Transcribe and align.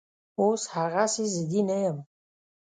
اوس 0.41 0.61
هغسې 0.75 1.23
ضدي 1.33 1.61
نه 1.69 1.75
یم 1.83 1.97